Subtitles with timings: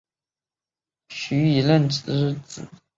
[1.09, 2.67] 徐以任之子。